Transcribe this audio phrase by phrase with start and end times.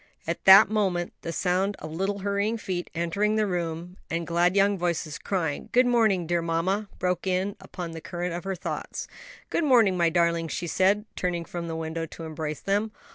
[0.25, 4.75] At that moment the sound of little hurrying feet, entering the room, and glad young
[4.75, 9.07] voices crying, "Good morning, dear mamma!" broke in upon the current of her thoughts.
[9.51, 12.91] "Good morning, my darlings," she said, turning from the window to embrace them.